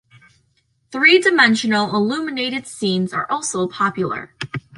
[0.91, 4.33] Three-dimensional illuminated scenes are also popular.